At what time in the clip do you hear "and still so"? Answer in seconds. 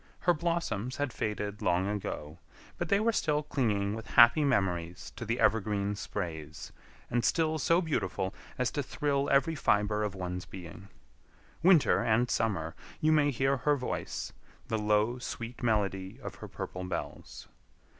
7.11-7.81